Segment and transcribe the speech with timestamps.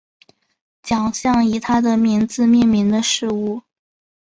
[0.81, 3.61] 奖项以他的名字命名的事物